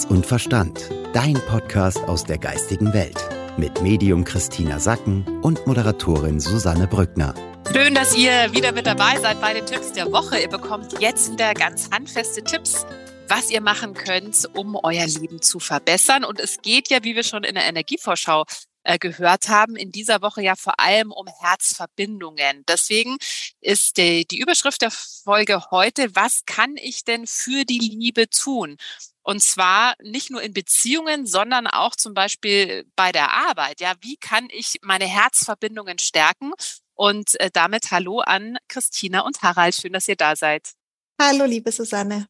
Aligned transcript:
Herz 0.00 0.10
und 0.10 0.24
Verstand. 0.24 0.88
Dein 1.12 1.34
Podcast 1.34 1.98
aus 2.04 2.24
der 2.24 2.38
geistigen 2.38 2.94
Welt. 2.94 3.18
Mit 3.58 3.82
Medium 3.82 4.24
Christina 4.24 4.78
Sacken 4.78 5.26
und 5.42 5.66
Moderatorin 5.66 6.40
Susanne 6.40 6.86
Brückner. 6.86 7.34
Schön, 7.70 7.94
dass 7.94 8.16
ihr 8.16 8.52
wieder 8.52 8.72
mit 8.72 8.86
dabei 8.86 9.20
seid 9.20 9.40
bei 9.42 9.52
den 9.52 9.66
Tipps 9.66 9.92
der 9.92 10.10
Woche. 10.10 10.40
Ihr 10.40 10.48
bekommt 10.48 10.98
jetzt 11.00 11.32
wieder 11.32 11.52
ganz 11.52 11.90
handfeste 11.90 12.42
Tipps, 12.42 12.86
was 13.28 13.50
ihr 13.50 13.60
machen 13.60 13.92
könnt, 13.92 14.48
um 14.54 14.74
euer 14.74 15.06
Leben 15.06 15.42
zu 15.42 15.58
verbessern. 15.58 16.24
Und 16.24 16.40
es 16.40 16.62
geht 16.62 16.88
ja, 16.88 17.04
wie 17.04 17.14
wir 17.14 17.24
schon 17.24 17.44
in 17.44 17.54
der 17.54 17.66
Energievorschau 17.66 18.46
äh, 18.84 18.98
gehört 18.98 19.50
haben, 19.50 19.76
in 19.76 19.92
dieser 19.92 20.22
Woche 20.22 20.40
ja 20.42 20.56
vor 20.56 20.80
allem 20.80 21.12
um 21.12 21.26
Herzverbindungen. 21.40 22.64
Deswegen 22.66 23.18
ist 23.60 23.98
die, 23.98 24.26
die 24.26 24.38
Überschrift 24.38 24.80
der 24.80 24.90
Folge 24.90 25.70
heute, 25.70 26.14
was 26.14 26.44
kann 26.46 26.76
ich 26.76 27.04
denn 27.04 27.26
für 27.26 27.64
die 27.66 27.78
Liebe 27.78 28.30
tun? 28.30 28.78
Und 29.22 29.42
zwar 29.42 29.94
nicht 30.02 30.30
nur 30.30 30.42
in 30.42 30.52
Beziehungen, 30.52 31.26
sondern 31.26 31.66
auch 31.66 31.94
zum 31.94 32.14
Beispiel 32.14 32.86
bei 32.96 33.12
der 33.12 33.30
Arbeit. 33.30 33.80
Ja, 33.80 33.94
wie 34.00 34.16
kann 34.16 34.48
ich 34.50 34.76
meine 34.82 35.06
Herzverbindungen 35.06 35.98
stärken? 35.98 36.52
Und 36.94 37.38
äh, 37.40 37.50
damit 37.52 37.90
hallo 37.90 38.20
an 38.20 38.58
Christina 38.68 39.20
und 39.20 39.42
Harald. 39.42 39.74
Schön, 39.74 39.92
dass 39.92 40.08
ihr 40.08 40.16
da 40.16 40.36
seid. 40.36 40.72
Hallo, 41.20 41.44
liebe 41.44 41.70
Susanne. 41.70 42.26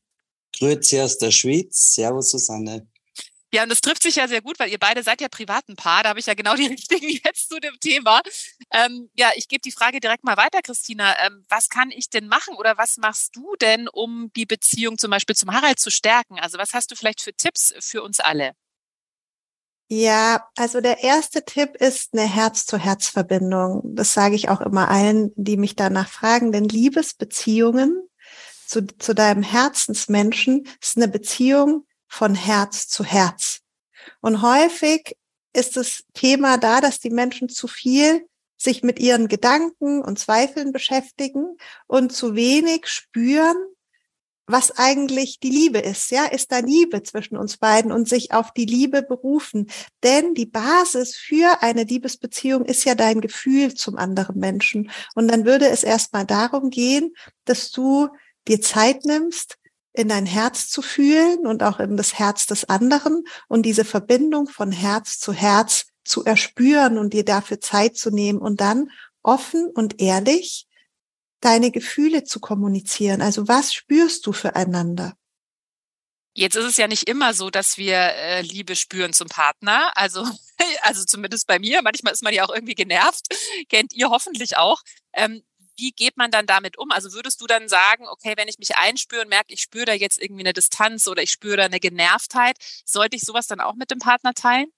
Grüezi 0.58 1.00
aus 1.00 1.18
der 1.18 1.30
Schweiz. 1.30 1.94
Servus, 1.94 2.30
Susanne. 2.30 2.89
Ja, 3.52 3.64
und 3.64 3.68
das 3.68 3.80
trifft 3.80 4.02
sich 4.02 4.16
ja 4.16 4.28
sehr 4.28 4.42
gut, 4.42 4.60
weil 4.60 4.70
ihr 4.70 4.78
beide 4.78 5.02
seid 5.02 5.20
ja 5.20 5.28
privaten 5.28 5.74
Paar. 5.74 6.04
Da 6.04 6.10
habe 6.10 6.20
ich 6.20 6.26
ja 6.26 6.34
genau 6.34 6.54
die 6.54 6.66
richtigen 6.68 7.08
jetzt 7.08 7.48
zu 7.48 7.58
dem 7.58 7.78
Thema. 7.80 8.20
Ähm, 8.72 9.10
ja, 9.14 9.30
ich 9.34 9.48
gebe 9.48 9.60
die 9.60 9.72
Frage 9.72 10.00
direkt 10.00 10.24
mal 10.24 10.36
weiter, 10.36 10.62
Christina. 10.62 11.14
Ähm, 11.26 11.44
was 11.48 11.68
kann 11.68 11.90
ich 11.90 12.10
denn 12.10 12.28
machen 12.28 12.54
oder 12.56 12.78
was 12.78 12.96
machst 12.98 13.34
du 13.34 13.56
denn, 13.60 13.88
um 13.88 14.30
die 14.36 14.46
Beziehung 14.46 14.98
zum 14.98 15.10
Beispiel 15.10 15.34
zum 15.34 15.52
Harald 15.52 15.80
zu 15.80 15.90
stärken? 15.90 16.38
Also 16.38 16.58
was 16.58 16.74
hast 16.74 16.92
du 16.92 16.96
vielleicht 16.96 17.22
für 17.22 17.34
Tipps 17.34 17.74
für 17.80 18.02
uns 18.02 18.20
alle? 18.20 18.52
Ja, 19.92 20.48
also 20.56 20.80
der 20.80 21.02
erste 21.02 21.44
Tipp 21.44 21.74
ist 21.74 22.12
eine 22.12 22.22
Herz-zu-Herz-Verbindung. 22.22 23.82
Das 23.96 24.14
sage 24.14 24.36
ich 24.36 24.48
auch 24.48 24.60
immer 24.60 24.88
allen, 24.88 25.32
die 25.34 25.56
mich 25.56 25.74
danach 25.74 26.08
fragen, 26.08 26.52
denn 26.52 26.68
Liebesbeziehungen 26.68 28.08
zu, 28.68 28.86
zu 28.86 29.16
deinem 29.16 29.42
Herzensmenschen 29.42 30.68
ist 30.80 30.96
eine 30.96 31.08
Beziehung, 31.08 31.86
von 32.10 32.34
Herz 32.34 32.88
zu 32.88 33.04
Herz. 33.04 33.60
Und 34.20 34.42
häufig 34.42 35.16
ist 35.54 35.76
das 35.76 36.04
Thema 36.12 36.58
da, 36.58 36.80
dass 36.80 36.98
die 36.98 37.10
Menschen 37.10 37.48
zu 37.48 37.68
viel 37.68 38.26
sich 38.56 38.82
mit 38.82 38.98
ihren 38.98 39.28
Gedanken 39.28 40.02
und 40.02 40.18
Zweifeln 40.18 40.72
beschäftigen 40.72 41.56
und 41.86 42.12
zu 42.12 42.34
wenig 42.34 42.88
spüren, 42.88 43.56
was 44.46 44.76
eigentlich 44.76 45.38
die 45.38 45.50
Liebe 45.50 45.78
ist. 45.78 46.10
Ja, 46.10 46.26
ist 46.26 46.50
da 46.50 46.58
Liebe 46.58 47.02
zwischen 47.04 47.36
uns 47.36 47.56
beiden 47.56 47.92
und 47.92 48.08
sich 48.08 48.32
auf 48.32 48.52
die 48.52 48.66
Liebe 48.66 49.02
berufen. 49.02 49.70
Denn 50.02 50.34
die 50.34 50.46
Basis 50.46 51.16
für 51.16 51.62
eine 51.62 51.84
Liebesbeziehung 51.84 52.64
ist 52.64 52.84
ja 52.84 52.96
dein 52.96 53.20
Gefühl 53.20 53.74
zum 53.74 53.96
anderen 53.96 54.38
Menschen. 54.38 54.90
Und 55.14 55.28
dann 55.28 55.44
würde 55.44 55.68
es 55.68 55.84
erstmal 55.84 56.26
darum 56.26 56.70
gehen, 56.70 57.14
dass 57.44 57.70
du 57.70 58.08
dir 58.48 58.60
Zeit 58.60 59.04
nimmst, 59.04 59.59
in 59.92 60.08
dein 60.08 60.26
Herz 60.26 60.68
zu 60.68 60.82
fühlen 60.82 61.46
und 61.46 61.62
auch 61.62 61.80
in 61.80 61.96
das 61.96 62.18
Herz 62.18 62.46
des 62.46 62.68
anderen 62.68 63.24
und 63.48 63.62
diese 63.62 63.84
Verbindung 63.84 64.48
von 64.48 64.72
Herz 64.72 65.18
zu 65.18 65.32
Herz 65.32 65.86
zu 66.04 66.24
erspüren 66.24 66.98
und 66.98 67.12
dir 67.12 67.24
dafür 67.24 67.60
Zeit 67.60 67.96
zu 67.96 68.10
nehmen 68.10 68.38
und 68.38 68.60
dann 68.60 68.90
offen 69.22 69.66
und 69.66 70.00
ehrlich 70.00 70.66
deine 71.40 71.70
Gefühle 71.70 72.24
zu 72.24 72.40
kommunizieren. 72.40 73.22
Also 73.22 73.48
was 73.48 73.72
spürst 73.72 74.26
du 74.26 74.32
füreinander? 74.32 75.14
Jetzt 76.32 76.54
ist 76.54 76.64
es 76.64 76.76
ja 76.76 76.86
nicht 76.86 77.08
immer 77.08 77.34
so, 77.34 77.50
dass 77.50 77.76
wir 77.76 77.96
äh, 77.96 78.42
Liebe 78.42 78.76
spüren 78.76 79.12
zum 79.12 79.28
Partner. 79.28 79.90
Also, 79.96 80.24
also 80.82 81.04
zumindest 81.04 81.46
bei 81.46 81.58
mir. 81.58 81.82
Manchmal 81.82 82.12
ist 82.12 82.22
man 82.22 82.32
ja 82.32 82.44
auch 82.44 82.54
irgendwie 82.54 82.74
genervt. 82.74 83.26
Kennt 83.68 83.92
ihr 83.94 84.10
hoffentlich 84.10 84.56
auch. 84.56 84.80
Ähm, 85.12 85.42
wie 85.80 85.92
geht 85.92 86.16
man 86.16 86.30
dann 86.30 86.46
damit 86.46 86.78
um? 86.78 86.90
Also 86.90 87.12
würdest 87.12 87.40
du 87.40 87.46
dann 87.46 87.68
sagen, 87.68 88.06
okay, 88.08 88.34
wenn 88.36 88.48
ich 88.48 88.58
mich 88.58 88.76
einspüre 88.76 89.22
und 89.22 89.28
merke, 89.28 89.52
ich 89.52 89.62
spüre 89.62 89.86
da 89.86 89.92
jetzt 89.92 90.20
irgendwie 90.20 90.42
eine 90.42 90.52
Distanz 90.52 91.08
oder 91.08 91.22
ich 91.22 91.30
spüre 91.30 91.56
da 91.56 91.64
eine 91.64 91.80
Genervtheit, 91.80 92.56
sollte 92.84 93.16
ich 93.16 93.22
sowas 93.22 93.46
dann 93.46 93.60
auch 93.60 93.74
mit 93.74 93.90
dem 93.90 93.98
Partner 93.98 94.34
teilen? 94.34 94.70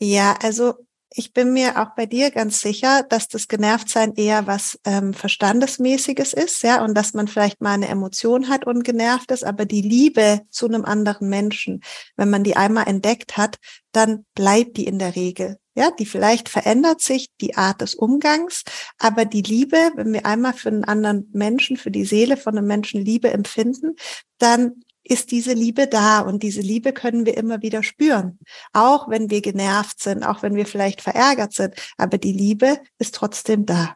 Ja, 0.00 0.36
also 0.42 0.74
ich 1.16 1.32
bin 1.32 1.52
mir 1.52 1.80
auch 1.80 1.94
bei 1.94 2.06
dir 2.06 2.32
ganz 2.32 2.60
sicher, 2.60 3.04
dass 3.08 3.28
das 3.28 3.46
Genervtsein 3.46 4.14
eher 4.14 4.48
was 4.48 4.80
ähm, 4.84 5.14
Verstandesmäßiges 5.14 6.32
ist, 6.32 6.62
ja, 6.64 6.84
und 6.84 6.94
dass 6.94 7.14
man 7.14 7.28
vielleicht 7.28 7.60
mal 7.60 7.74
eine 7.74 7.88
Emotion 7.88 8.48
hat 8.48 8.66
und 8.66 8.82
genervt 8.82 9.30
ist, 9.30 9.44
aber 9.44 9.64
die 9.64 9.80
Liebe 9.80 10.40
zu 10.50 10.66
einem 10.66 10.84
anderen 10.84 11.28
Menschen, 11.28 11.82
wenn 12.16 12.30
man 12.30 12.42
die 12.42 12.56
einmal 12.56 12.88
entdeckt 12.88 13.36
hat, 13.36 13.58
dann 13.92 14.26
bleibt 14.34 14.76
die 14.76 14.86
in 14.86 14.98
der 14.98 15.14
Regel. 15.14 15.58
Ja, 15.76 15.90
die 15.90 16.06
vielleicht 16.06 16.48
verändert 16.48 17.00
sich 17.00 17.28
die 17.40 17.56
Art 17.56 17.80
des 17.80 17.94
Umgangs, 17.96 18.62
aber 18.98 19.24
die 19.24 19.42
Liebe, 19.42 19.90
wenn 19.96 20.12
wir 20.12 20.24
einmal 20.24 20.52
für 20.52 20.68
einen 20.68 20.84
anderen 20.84 21.28
Menschen, 21.32 21.76
für 21.76 21.90
die 21.90 22.04
Seele 22.04 22.36
von 22.36 22.56
einem 22.56 22.68
Menschen 22.68 23.04
Liebe 23.04 23.30
empfinden, 23.30 23.96
dann 24.38 24.83
ist 25.04 25.30
diese 25.30 25.52
Liebe 25.52 25.86
da 25.86 26.20
und 26.20 26.42
diese 26.42 26.62
Liebe 26.62 26.92
können 26.92 27.26
wir 27.26 27.36
immer 27.36 27.62
wieder 27.62 27.82
spüren. 27.82 28.38
Auch 28.72 29.08
wenn 29.08 29.30
wir 29.30 29.42
genervt 29.42 30.02
sind, 30.02 30.24
auch 30.24 30.42
wenn 30.42 30.56
wir 30.56 30.66
vielleicht 30.66 31.02
verärgert 31.02 31.52
sind, 31.52 31.74
aber 31.98 32.18
die 32.18 32.32
Liebe 32.32 32.80
ist 32.98 33.14
trotzdem 33.14 33.66
da. 33.66 33.94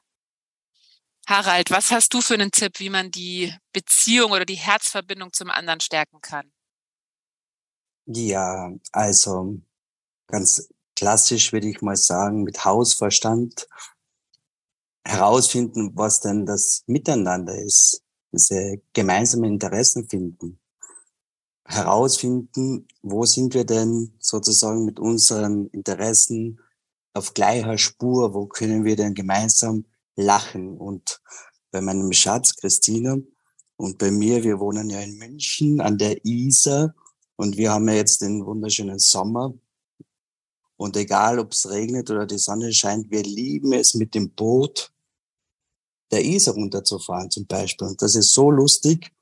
Harald, 1.26 1.70
was 1.70 1.90
hast 1.90 2.14
du 2.14 2.20
für 2.20 2.34
einen 2.34 2.50
Tipp, 2.50 2.78
wie 2.78 2.90
man 2.90 3.10
die 3.10 3.52
Beziehung 3.72 4.32
oder 4.32 4.44
die 4.44 4.54
Herzverbindung 4.54 5.32
zum 5.32 5.50
anderen 5.50 5.80
stärken 5.80 6.20
kann? 6.20 6.50
Ja, 8.06 8.72
also 8.92 9.60
ganz 10.26 10.70
klassisch 10.96 11.52
würde 11.52 11.68
ich 11.68 11.82
mal 11.82 11.96
sagen, 11.96 12.44
mit 12.44 12.64
Hausverstand 12.64 13.68
herausfinden, 15.04 15.92
was 15.94 16.20
denn 16.20 16.46
das 16.46 16.84
Miteinander 16.86 17.54
ist, 17.54 18.02
diese 18.32 18.80
gemeinsamen 18.92 19.52
Interessen 19.52 20.08
finden, 20.08 20.58
herausfinden, 21.68 22.88
wo 23.02 23.24
sind 23.24 23.54
wir 23.54 23.64
denn 23.64 24.14
sozusagen 24.18 24.84
mit 24.84 24.98
unseren 24.98 25.66
Interessen 25.68 26.60
auf 27.12 27.34
gleicher 27.34 27.76
Spur, 27.78 28.34
wo 28.34 28.46
können 28.46 28.84
wir 28.84 28.96
denn 28.96 29.14
gemeinsam 29.14 29.84
lachen 30.16 30.78
und 30.78 31.20
bei 31.70 31.80
meinem 31.80 32.12
Schatz 32.12 32.56
Christina 32.56 33.18
und 33.76 33.98
bei 33.98 34.10
mir, 34.10 34.42
wir 34.42 34.58
wohnen 34.58 34.88
ja 34.90 35.00
in 35.00 35.18
München 35.18 35.80
an 35.80 35.98
der 35.98 36.24
Isar 36.24 36.94
und 37.36 37.56
wir 37.56 37.72
haben 37.72 37.88
ja 37.88 37.94
jetzt 37.94 38.22
den 38.22 38.44
wunderschönen 38.44 38.98
Sommer 38.98 39.52
und 40.78 40.96
egal, 40.96 41.38
ob 41.38 41.52
es 41.52 41.68
regnet 41.68 42.08
oder 42.08 42.24
die 42.24 42.38
Sonne 42.38 42.72
scheint, 42.72 43.10
wir 43.10 43.22
lieben 43.22 43.72
es, 43.72 43.94
mit 43.94 44.14
dem 44.14 44.30
Boot 44.30 44.92
der 46.10 46.24
Isar 46.24 46.54
runterzufahren 46.54 47.30
zum 47.30 47.46
Beispiel. 47.46 47.88
Und 47.88 48.00
das 48.00 48.14
ist 48.14 48.32
so 48.32 48.50
lustig. 48.50 49.12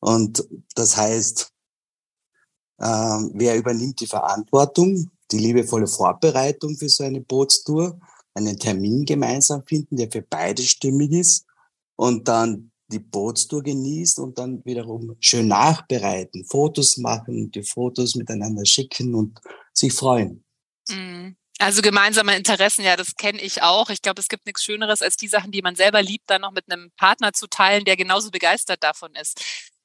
Und 0.00 0.48
das 0.74 0.96
heißt, 0.96 1.52
äh, 2.78 3.28
wer 3.34 3.56
übernimmt 3.56 4.00
die 4.00 4.06
Verantwortung, 4.06 5.10
die 5.30 5.38
liebevolle 5.38 5.86
Vorbereitung 5.86 6.76
für 6.76 6.88
so 6.88 7.04
eine 7.04 7.20
Bootstour, 7.20 7.98
einen 8.34 8.58
Termin 8.58 9.04
gemeinsam 9.04 9.62
finden, 9.66 9.96
der 9.96 10.10
für 10.10 10.22
beide 10.22 10.62
stimmig 10.62 11.12
ist 11.12 11.46
und 11.96 12.28
dann 12.28 12.70
die 12.88 12.98
Bootstour 12.98 13.62
genießt 13.62 14.18
und 14.18 14.38
dann 14.38 14.64
wiederum 14.64 15.16
schön 15.20 15.48
nachbereiten, 15.48 16.44
Fotos 16.44 16.98
machen, 16.98 17.50
die 17.50 17.62
Fotos 17.62 18.14
miteinander 18.14 18.64
schicken 18.66 19.14
und 19.14 19.38
sich 19.72 19.92
freuen. 19.92 20.44
Mhm. 20.88 21.36
Also 21.58 21.80
gemeinsame 21.80 22.36
Interessen, 22.36 22.84
ja, 22.84 22.96
das 22.96 23.14
kenne 23.14 23.40
ich 23.40 23.62
auch. 23.62 23.88
Ich 23.88 24.02
glaube, 24.02 24.20
es 24.20 24.28
gibt 24.28 24.46
nichts 24.46 24.64
Schöneres, 24.64 25.00
als 25.00 25.16
die 25.16 25.28
Sachen, 25.28 25.52
die 25.52 25.62
man 25.62 25.76
selber 25.76 26.02
liebt, 26.02 26.28
dann 26.28 26.40
noch 26.40 26.50
mit 26.50 26.64
einem 26.68 26.90
Partner 26.96 27.32
zu 27.32 27.46
teilen, 27.46 27.84
der 27.84 27.96
genauso 27.96 28.30
begeistert 28.32 28.82
davon 28.82 29.14
ist. 29.14 29.40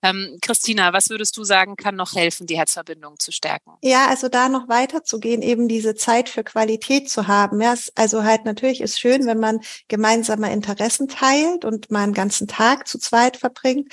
Ähm, 0.09 0.37
Christina, 0.41 0.93
was 0.93 1.09
würdest 1.09 1.35
du 1.37 1.43
sagen, 1.43 1.75
kann 1.75 1.95
noch 1.95 2.13
helfen, 2.13 2.47
die 2.47 2.57
Herzverbindung 2.57 3.19
zu 3.19 3.31
stärken? 3.31 3.71
Ja, 3.81 4.07
also 4.07 4.29
da 4.29 4.49
noch 4.49 4.69
weiterzugehen, 4.69 5.41
eben 5.41 5.67
diese 5.67 5.95
Zeit 5.95 6.29
für 6.29 6.43
Qualität 6.43 7.09
zu 7.09 7.27
haben. 7.27 7.61
Ja, 7.61 7.75
also 7.95 8.23
halt 8.23 8.45
natürlich 8.45 8.81
ist 8.81 8.99
schön, 8.99 9.25
wenn 9.25 9.39
man 9.39 9.59
gemeinsame 9.87 10.51
Interessen 10.51 11.07
teilt 11.07 11.65
und 11.65 11.91
mal 11.91 12.03
einen 12.03 12.13
ganzen 12.13 12.47
Tag 12.47 12.87
zu 12.87 12.99
zweit 12.99 13.37
verbringt. 13.37 13.91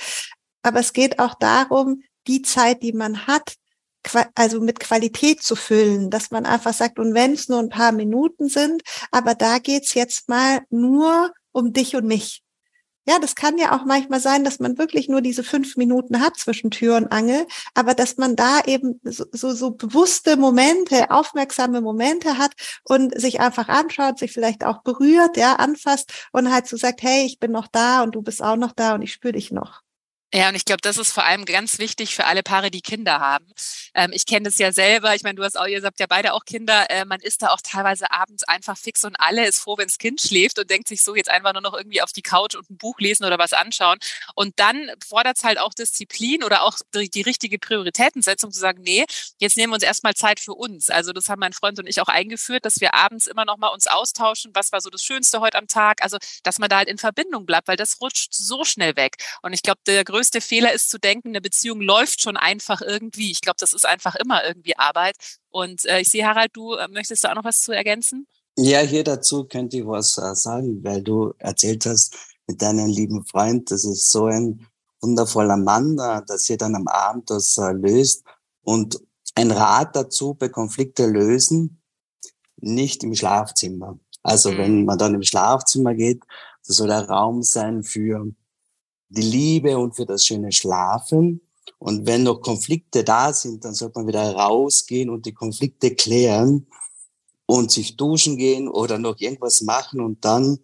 Aber 0.63 0.79
es 0.79 0.93
geht 0.93 1.19
auch 1.19 1.35
darum, 1.35 2.01
die 2.27 2.41
Zeit, 2.41 2.81
die 2.81 2.93
man 2.93 3.27
hat, 3.27 3.55
also 4.35 4.61
mit 4.61 4.79
Qualität 4.79 5.41
zu 5.41 5.55
füllen, 5.55 6.09
dass 6.09 6.31
man 6.31 6.45
einfach 6.45 6.73
sagt, 6.73 6.99
und 6.99 7.13
wenn 7.13 7.33
es 7.33 7.49
nur 7.49 7.59
ein 7.59 7.69
paar 7.69 7.91
Minuten 7.91 8.49
sind, 8.49 8.83
aber 9.11 9.35
da 9.35 9.57
geht's 9.57 9.93
jetzt 9.93 10.29
mal 10.29 10.61
nur 10.69 11.31
um 11.51 11.73
dich 11.73 11.95
und 11.95 12.05
mich. 12.05 12.44
Ja, 13.07 13.19
das 13.19 13.35
kann 13.35 13.57
ja 13.59 13.71
auch 13.75 13.85
manchmal 13.85 14.19
sein, 14.19 14.43
dass 14.43 14.59
man 14.59 14.77
wirklich 14.79 15.07
nur 15.09 15.21
diese 15.21 15.43
fünf 15.43 15.75
Minuten 15.77 16.19
hat 16.21 16.37
zwischen 16.37 16.71
Tür 16.71 16.95
und 16.97 17.11
Angel, 17.11 17.45
aber 17.75 17.93
dass 17.93 18.17
man 18.17 18.35
da 18.35 18.61
eben 18.65 18.99
so, 19.03 19.25
so, 19.31 19.53
so 19.53 19.71
bewusste 19.71 20.37
Momente, 20.37 21.11
aufmerksame 21.11 21.81
Momente 21.81 22.39
hat 22.39 22.53
und 22.83 23.19
sich 23.19 23.39
einfach 23.39 23.67
anschaut, 23.69 24.17
sich 24.17 24.31
vielleicht 24.33 24.63
auch 24.65 24.81
berührt, 24.81 25.37
ja, 25.37 25.53
anfasst 25.57 26.11
und 26.31 26.51
halt 26.51 26.67
so 26.67 26.77
sagt, 26.77 27.03
hey, 27.03 27.25
ich 27.25 27.39
bin 27.39 27.51
noch 27.51 27.67
da 27.67 28.01
und 28.01 28.15
du 28.15 28.21
bist 28.23 28.41
auch 28.41 28.55
noch 28.55 28.71
da 28.73 28.95
und 28.95 29.03
ich 29.03 29.13
spüre 29.13 29.33
dich 29.33 29.51
noch. 29.51 29.84
Ja, 30.33 30.49
und 30.49 30.55
ich 30.55 30.65
glaube, 30.65 30.81
das 30.81 30.97
ist 30.97 31.13
vor 31.13 31.23
allem 31.23 31.45
ganz 31.45 31.79
wichtig 31.79 32.13
für 32.13 32.25
alle 32.25 32.43
Paare, 32.43 32.69
die 32.69 32.81
Kinder 32.81 33.19
haben. 33.19 33.45
Ähm, 33.93 34.11
ich 34.11 34.25
kenne 34.25 34.43
das 34.49 34.57
ja 34.57 34.73
selber. 34.73 35.15
Ich 35.15 35.23
meine, 35.23 35.35
du 35.35 35.43
hast 35.43 35.57
auch, 35.57 35.65
ihr 35.65 35.81
habt 35.81 35.99
ja 35.99 36.07
beide 36.09 36.33
auch 36.33 36.43
Kinder. 36.43 36.89
Äh, 36.89 37.05
man 37.05 37.21
ist 37.21 37.41
da 37.41 37.49
auch 37.49 37.61
teilweise 37.63 38.11
abends 38.11 38.43
einfach 38.43 38.77
fix 38.77 39.05
und 39.05 39.15
alle 39.17 39.47
ist 39.47 39.59
froh, 39.59 39.77
wenn 39.77 39.87
das 39.87 39.97
Kind 39.97 40.19
schläft 40.19 40.59
und 40.59 40.69
denkt 40.69 40.89
sich 40.89 41.03
so, 41.03 41.15
jetzt 41.15 41.29
einfach 41.29 41.53
nur 41.53 41.61
noch 41.61 41.73
irgendwie 41.73 42.01
auf 42.01 42.11
die 42.11 42.21
Couch 42.21 42.55
und 42.55 42.69
ein 42.69 42.77
Buch 42.77 42.99
lesen 42.99 43.23
oder 43.23 43.37
was 43.39 43.53
anschauen. 43.53 43.97
Und 44.35 44.59
dann 44.59 44.91
fordert 45.07 45.37
es 45.37 45.43
halt 45.45 45.57
auch 45.57 45.73
Disziplin 45.73 46.43
oder 46.43 46.63
auch 46.63 46.79
die, 46.93 47.09
die 47.09 47.21
richtige 47.21 47.57
Prioritätensetzung 47.57 48.51
zu 48.51 48.59
sagen, 48.59 48.81
nee, 48.83 49.05
jetzt 49.39 49.55
nehmen 49.55 49.71
wir 49.71 49.75
uns 49.75 49.83
erstmal 49.83 50.15
Zeit 50.15 50.41
für 50.41 50.53
uns. 50.53 50.89
Also 50.89 51.13
das 51.13 51.29
haben 51.29 51.39
mein 51.39 51.53
Freund 51.53 51.79
und 51.79 51.87
ich 51.87 52.01
auch 52.01 52.09
eingeführt, 52.09 52.65
dass 52.65 52.81
wir 52.81 52.93
abends 52.93 53.27
immer 53.27 53.45
noch 53.45 53.57
mal 53.57 53.69
uns 53.69 53.87
austauschen, 53.87 54.51
was 54.53 54.71
war 54.73 54.81
so 54.81 54.89
das 54.89 55.01
Schönste 55.01 55.39
heute 55.39 55.57
am 55.57 55.67
Tag. 55.67 56.03
Also, 56.03 56.17
dass 56.43 56.59
man 56.59 56.67
da 56.69 56.77
halt 56.77 56.89
in 56.89 56.97
Verbindung 56.97 57.45
bleibt, 57.45 57.69
weil 57.69 57.77
das 57.77 58.01
rutscht 58.01 58.33
so 58.33 58.65
schnell 58.65 58.97
weg. 58.97 59.15
Und 59.41 59.53
ich 59.53 59.61
glaube, 59.61 59.79
der 59.87 60.03
größte 60.15 60.25
größte 60.35 60.41
Fehler 60.41 60.73
ist 60.73 60.89
zu 60.89 60.97
denken, 60.97 61.29
eine 61.29 61.41
Beziehung 61.41 61.81
läuft 61.81 62.21
schon 62.21 62.37
einfach 62.37 62.81
irgendwie. 62.81 63.31
Ich 63.31 63.41
glaube, 63.41 63.57
das 63.59 63.73
ist 63.73 63.85
einfach 63.85 64.15
immer 64.15 64.45
irgendwie 64.45 64.77
Arbeit. 64.77 65.15
Und 65.49 65.85
äh, 65.85 65.99
ich 65.99 66.09
sehe, 66.09 66.25
Harald, 66.25 66.51
du 66.53 66.73
äh, 66.73 66.87
möchtest 66.87 67.23
da 67.23 67.31
auch 67.31 67.35
noch 67.35 67.43
was 67.43 67.61
zu 67.61 67.71
ergänzen? 67.71 68.27
Ja, 68.57 68.79
hier 68.79 69.03
dazu 69.03 69.45
könnte 69.45 69.77
ich 69.77 69.85
was 69.85 70.17
äh, 70.17 70.33
sagen, 70.35 70.83
weil 70.83 71.03
du 71.03 71.33
erzählt 71.37 71.85
hast 71.85 72.15
mit 72.47 72.61
deinem 72.61 72.87
lieben 72.87 73.25
Freund, 73.25 73.71
das 73.71 73.83
ist 73.83 74.11
so 74.11 74.25
ein 74.25 74.65
wundervoller 75.01 75.57
Mann, 75.57 75.97
äh, 75.99 76.21
dass 76.25 76.49
ihr 76.49 76.57
dann 76.57 76.75
am 76.75 76.87
Abend 76.87 77.29
das 77.29 77.57
äh, 77.57 77.71
löst. 77.73 78.23
Und 78.61 78.99
ein 79.35 79.51
Rat 79.51 79.95
dazu 79.95 80.33
bei 80.33 80.47
Konflikte 80.47 81.07
lösen, 81.07 81.81
nicht 82.57 83.03
im 83.03 83.13
Schlafzimmer. 83.13 83.99
Also 84.23 84.51
mhm. 84.51 84.57
wenn 84.57 84.85
man 84.85 84.97
dann 84.97 85.13
im 85.13 85.23
Schlafzimmer 85.23 85.93
geht, 85.93 86.23
das 86.65 86.77
soll 86.77 86.87
der 86.87 87.09
Raum 87.09 87.43
sein 87.43 87.83
für 87.83 88.25
die 89.15 89.21
Liebe 89.21 89.77
und 89.77 89.95
für 89.95 90.05
das 90.05 90.25
schöne 90.25 90.51
Schlafen. 90.51 91.41
Und 91.79 92.07
wenn 92.07 92.23
noch 92.23 92.41
Konflikte 92.41 93.03
da 93.03 93.33
sind, 93.33 93.65
dann 93.65 93.73
sollte 93.73 93.99
man 93.99 94.07
wieder 94.07 94.33
rausgehen 94.33 95.09
und 95.09 95.25
die 95.25 95.33
Konflikte 95.33 95.93
klären 95.95 96.67
und 97.45 97.71
sich 97.71 97.95
duschen 97.95 98.37
gehen 98.37 98.67
oder 98.67 98.97
noch 98.97 99.19
irgendwas 99.19 99.61
machen 99.61 100.01
und 100.01 100.23
dann, 100.25 100.59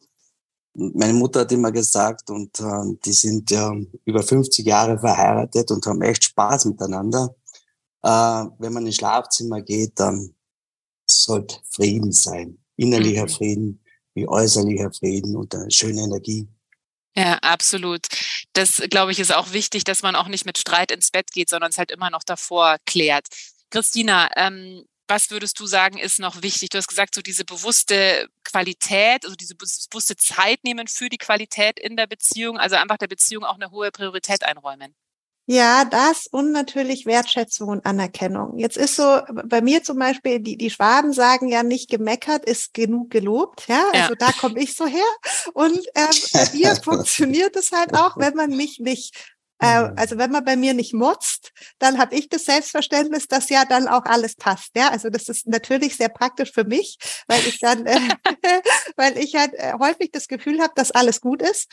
meine 0.74 1.14
Mutter 1.14 1.42
hat 1.42 1.52
immer 1.52 1.72
gesagt, 1.72 2.30
und 2.30 2.60
äh, 2.60 2.98
die 3.06 3.14
sind 3.14 3.52
ja 3.52 3.76
über 4.06 4.24
50 4.24 4.66
Jahre 4.66 4.98
verheiratet 4.98 5.70
und 5.70 5.86
haben 5.86 6.02
echt 6.02 6.24
Spaß 6.24 6.66
miteinander. 6.66 7.36
Äh, 8.04 8.46
wenn 8.58 8.74
man 8.74 8.86
ins 8.86 8.96
Schlafzimmer 8.96 9.62
geht, 9.62 10.00
dann 10.00 10.34
sollte 11.06 11.58
Frieden 11.70 12.12
sein. 12.12 12.58
Innerlicher 12.78 13.24
mhm. 13.24 13.30
Frieden, 13.30 13.84
wie 14.14 14.28
äußerlicher 14.28 14.92
Frieden 14.92 15.36
und 15.36 15.54
eine 15.54 15.70
schöne 15.70 16.02
Energie. 16.02 16.48
Ja, 17.16 17.38
absolut. 17.42 18.08
Das, 18.54 18.82
glaube 18.90 19.12
ich, 19.12 19.20
ist 19.20 19.34
auch 19.34 19.52
wichtig, 19.52 19.84
dass 19.84 20.02
man 20.02 20.16
auch 20.16 20.28
nicht 20.28 20.46
mit 20.46 20.58
Streit 20.58 20.92
ins 20.92 21.12
Bett 21.12 21.32
geht, 21.32 21.50
sondern 21.50 21.70
es 21.72 21.78
halt 21.78 21.92
immer 21.92 22.10
noch 22.10 22.24
davor 22.24 22.78
klärt. 22.86 23.28
Christina, 23.70 24.30
ähm, 24.38 24.86
was 25.08 25.30
würdest 25.30 25.60
du 25.60 25.66
sagen, 25.66 25.98
ist 25.98 26.20
noch 26.20 26.42
wichtig? 26.42 26.70
Du 26.70 26.78
hast 26.78 26.88
gesagt, 26.88 27.16
so 27.16 27.22
diese 27.22 27.44
bewusste 27.44 28.30
Qualität, 28.46 29.26
also 29.26 29.36
diese 29.36 29.56
bewusste 29.56 30.16
Zeit 30.16 30.64
nehmen 30.64 30.88
für 30.88 31.10
die 31.10 31.18
Qualität 31.18 31.80
in 31.80 31.98
der 31.98 32.08
Beziehung, 32.08 32.58
also 32.58 32.78
einfach 32.78 32.98
der 32.98 33.08
Beziehung 33.08 33.44
auch 33.44 33.56
eine 33.56 33.72
hohe 33.72 33.92
Priorität 33.92 34.44
einräumen. 34.44 34.96
Ja, 35.52 35.84
das 35.84 36.28
und 36.28 36.54
natürlich 36.54 37.06
Wertschätzung 37.06 37.68
und 37.68 37.86
Anerkennung. 37.86 38.58
Jetzt 38.58 38.78
ist 38.78 38.96
so, 38.96 39.20
bei 39.44 39.60
mir 39.60 39.84
zum 39.84 40.00
Beispiel, 40.00 40.40
die, 40.40 40.56
die 40.56 40.70
Schwaben 40.70 41.12
sagen 41.12 41.50
ja 41.50 41.62
nicht 41.62 41.90
gemeckert 41.90 42.46
ist 42.46 42.74
genug 42.74 43.10
gelobt. 43.10 43.68
Ja, 43.68 43.84
also 43.92 44.14
ja. 44.14 44.16
da 44.16 44.32
komme 44.32 44.62
ich 44.62 44.78
so 44.78 44.86
her. 44.86 45.04
Und 45.54 45.78
äh, 45.94 46.08
bei 46.32 46.48
mir 46.54 46.74
funktioniert 46.78 47.58
es 47.58 47.74
halt 47.74 47.94
auch, 47.98 48.16
wenn 48.16 48.34
man 48.34 48.56
mich 48.56 48.80
nicht 48.80 49.14
äh, 49.62 49.90
mhm. 49.90 49.94
also 49.98 50.18
wenn 50.18 50.32
man 50.32 50.46
bei 50.46 50.56
mir 50.56 50.74
nicht 50.74 50.94
motzt, 50.94 51.52
dann 51.80 51.98
habe 51.98 52.16
ich 52.16 52.30
das 52.30 52.46
Selbstverständnis, 52.46 53.28
dass 53.28 53.50
ja 53.50 53.66
dann 53.66 53.90
auch 53.90 54.06
alles 54.06 54.38
passt. 54.38 54.72
Ja, 54.76 54.90
also 54.90 55.10
das 55.10 55.28
ist 55.28 55.48
natürlich 55.48 55.98
sehr 55.98 56.10
praktisch 56.10 56.54
für 56.54 56.64
mich, 56.64 56.98
weil 57.28 57.42
ich 57.46 57.60
dann, 57.60 57.86
äh, 57.86 58.00
weil 58.96 59.18
ich 59.18 59.36
halt 59.36 59.54
äh, 59.56 59.74
häufig 59.78 60.12
das 60.14 60.30
Gefühl 60.30 60.62
habe, 60.62 60.72
dass 60.76 60.92
alles 60.92 61.20
gut 61.20 61.42
ist. 61.42 61.68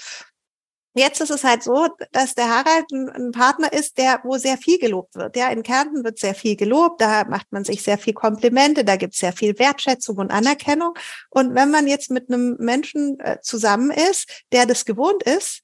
Jetzt 0.99 1.21
ist 1.21 1.31
es 1.31 1.45
halt 1.45 1.63
so, 1.63 1.89
dass 2.11 2.35
der 2.35 2.49
Harald 2.49 2.91
ein, 2.91 3.09
ein, 3.09 3.31
Partner 3.31 3.73
ist, 3.73 3.99
der, 3.99 4.21
wo 4.25 4.37
sehr 4.37 4.59
viel 4.59 4.79
gelobt 4.79 5.15
wird. 5.15 5.37
Ja, 5.37 5.49
in 5.49 5.63
Kärnten 5.63 6.03
wird 6.03 6.19
sehr 6.19 6.35
viel 6.35 6.57
gelobt, 6.57 7.01
da 7.01 7.25
macht 7.25 7.47
man 7.53 7.65
sich 7.65 7.83
sehr 7.83 7.99
viel 7.99 8.15
Komplimente, 8.15 8.85
da 8.85 8.97
gibt 8.97 9.15
es 9.15 9.21
sehr 9.21 9.33
viel 9.33 9.57
Wertschätzung 9.61 10.17
und 10.17 10.33
Anerkennung. 10.33 10.95
Und 11.31 11.55
wenn 11.55 11.71
man 11.71 11.87
jetzt 11.87 12.11
mit 12.11 12.29
einem 12.29 12.57
Menschen 12.59 13.21
äh, 13.21 13.39
zusammen 13.43 13.93
ist, 13.93 14.45
der 14.53 14.67
das 14.67 14.85
gewohnt 14.85 15.23
ist, 15.23 15.63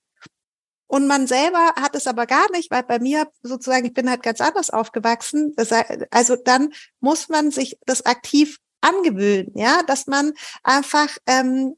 und 0.87 1.09
man 1.09 1.27
selber 1.27 1.73
hat 1.75 1.97
es 1.97 2.07
aber 2.07 2.27
gar 2.27 2.49
nicht, 2.53 2.71
weil 2.71 2.85
bei 2.85 3.01
mir 3.01 3.27
sozusagen, 3.43 3.87
ich 3.87 3.95
bin 3.95 4.09
halt 4.09 4.23
ganz 4.23 4.41
anders 4.41 4.71
aufgewachsen. 4.71 5.53
Das, 5.57 5.71
also 6.11 6.37
dann 6.37 6.73
muss 7.01 7.29
man 7.29 7.51
sich 7.51 7.77
das 7.87 8.07
aktiv 8.07 8.59
angewöhnen, 8.81 9.51
ja, 9.57 9.83
dass 9.83 10.07
man 10.07 10.35
einfach 10.63 11.09
ähm, 11.27 11.75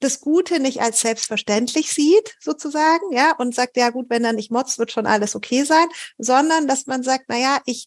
das 0.00 0.20
Gute 0.20 0.60
nicht 0.60 0.80
als 0.80 1.00
selbstverständlich 1.00 1.92
sieht, 1.92 2.36
sozusagen, 2.40 3.12
ja, 3.12 3.34
und 3.36 3.54
sagt, 3.54 3.76
ja 3.76 3.90
gut, 3.90 4.06
wenn 4.08 4.24
er 4.24 4.32
nicht 4.32 4.50
motzt, 4.50 4.78
wird 4.78 4.92
schon 4.92 5.06
alles 5.06 5.34
okay 5.34 5.64
sein, 5.64 5.86
sondern 6.18 6.68
dass 6.68 6.86
man 6.86 7.02
sagt, 7.02 7.24
na 7.28 7.38
ja, 7.38 7.60
ich 7.66 7.86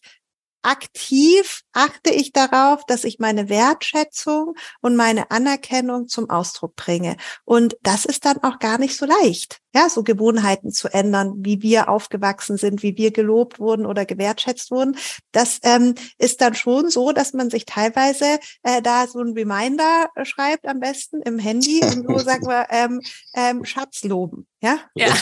aktiv 0.62 1.62
achte 1.72 2.10
ich 2.10 2.32
darauf, 2.32 2.84
dass 2.86 3.04
ich 3.04 3.18
meine 3.18 3.48
Wertschätzung 3.48 4.54
und 4.80 4.96
meine 4.96 5.30
Anerkennung 5.30 6.08
zum 6.08 6.28
Ausdruck 6.30 6.76
bringe. 6.76 7.16
Und 7.44 7.76
das 7.82 8.04
ist 8.04 8.24
dann 8.24 8.42
auch 8.42 8.58
gar 8.58 8.78
nicht 8.78 8.96
so 8.96 9.06
leicht, 9.06 9.60
ja, 9.74 9.88
so 9.88 10.02
Gewohnheiten 10.02 10.72
zu 10.72 10.88
ändern, 10.88 11.34
wie 11.38 11.62
wir 11.62 11.88
aufgewachsen 11.88 12.56
sind, 12.56 12.82
wie 12.82 12.96
wir 12.96 13.12
gelobt 13.12 13.58
wurden 13.60 13.86
oder 13.86 14.04
gewertschätzt 14.04 14.70
wurden. 14.70 14.96
Das 15.32 15.60
ähm, 15.62 15.94
ist 16.18 16.40
dann 16.40 16.54
schon 16.54 16.90
so, 16.90 17.12
dass 17.12 17.32
man 17.32 17.50
sich 17.50 17.64
teilweise 17.64 18.38
äh, 18.62 18.82
da 18.82 19.06
so 19.06 19.20
ein 19.20 19.32
Reminder 19.32 20.08
schreibt 20.24 20.66
am 20.66 20.80
besten 20.80 21.22
im 21.22 21.38
Handy 21.38 21.80
und 21.82 22.06
so 22.06 22.18
sagen 22.18 22.46
wir 22.46 22.66
ähm, 22.70 23.00
ähm, 23.34 23.64
Schatz 23.64 24.04
loben. 24.04 24.46
Ja? 24.62 24.78
ja. 24.94 25.08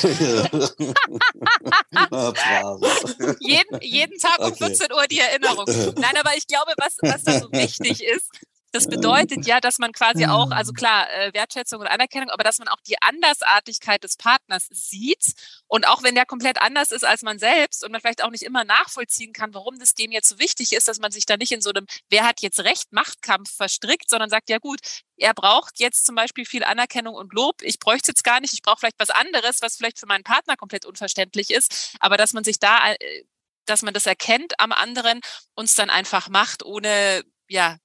jeden, 3.39 3.81
jeden 3.81 4.19
Tag 4.19 4.41
um 4.41 4.53
14 4.55 4.93
Uhr 4.93 5.07
die 5.09 5.21
Erinnerung. 5.21 5.65
Nein, 5.97 6.17
aber 6.19 6.37
ich 6.37 6.47
glaube, 6.49 6.73
was, 6.77 6.97
was 7.03 7.23
da 7.23 7.39
so 7.39 7.53
wichtig 7.53 8.03
ist, 8.03 8.29
das 8.73 8.87
bedeutet 8.87 9.47
ja, 9.47 9.61
dass 9.61 9.79
man 9.79 9.93
quasi 9.93 10.27
auch, 10.27 10.51
also 10.51 10.73
klar, 10.73 11.11
äh, 11.13 11.33
Wertschätzung 11.33 11.81
und 11.81 11.87
Anerkennung, 11.87 12.29
aber 12.31 12.45
dass 12.45 12.59
man 12.59 12.69
auch 12.69 12.81
die 12.87 13.01
Andersartigkeit 13.01 14.05
des 14.05 14.17
Partners 14.17 14.69
sieht. 14.71 15.33
Und 15.67 15.89
auch 15.89 16.03
wenn 16.03 16.15
der 16.15 16.27
komplett 16.27 16.61
anders 16.61 16.91
ist 16.91 17.05
als 17.05 17.23
man 17.23 17.39
selbst 17.39 17.83
und 17.85 17.93
man 17.93 18.01
vielleicht 18.01 18.23
auch 18.23 18.31
nicht 18.31 18.43
immer 18.43 18.65
nachvollziehen 18.65 19.33
kann, 19.33 19.55
warum 19.55 19.79
das 19.79 19.95
dem 19.95 20.13
jetzt 20.13 20.29
so 20.29 20.39
wichtig 20.39 20.73
ist, 20.73 20.87
dass 20.87 20.99
man 20.99 21.11
sich 21.11 21.25
da 21.25 21.37
nicht 21.37 21.53
in 21.53 21.63
so 21.63 21.71
einem 21.71 21.87
Wer 22.11 22.27
hat 22.27 22.41
jetzt 22.43 22.61
Recht, 22.61 22.93
Machtkampf 22.93 23.55
verstrickt, 23.55 24.11
sondern 24.11 24.29
sagt, 24.29 24.51
ja 24.51 24.59
gut, 24.59 24.81
er 25.17 25.33
braucht 25.35 25.81
jetzt 25.81 26.05
zum 26.05 26.15
Beispiel 26.15 26.45
viel 26.45 26.65
Anerkennung 26.65 27.15
und 27.15 27.33
Lob. 27.33 27.63
Ich 27.63 27.79
bräuchte 27.79 28.03
es 28.03 28.19
jetzt 28.19 28.25
gar 28.25 28.41
nicht. 28.41 28.53
Ich 28.53 28.63
brauche 28.63 28.79
vielleicht 28.79 29.01
was 29.01 29.11
anderes, 29.11 29.63
was 29.63 29.77
vielleicht 29.77 29.99
für 29.99 30.07
meinen 30.07 30.25
Partner 30.25 30.57
komplett 30.57 30.85
unverständlich 30.85 31.51
ist. 31.51 31.97
Aber 32.01 32.17
dass 32.17 32.35
man 32.35 32.45
sich 32.45 32.59
da, 32.59 32.93
äh, 32.93 33.25
dass 33.65 33.83
man 33.83 33.95
das 33.95 34.07
erkennt 34.07 34.61
am 34.61 34.73
anderen, 34.73 35.21
uns 35.55 35.75
dann 35.75 35.91
einfach 35.91 36.29
macht, 36.29 36.65
ohne 36.65 37.23
ja, 37.49 37.79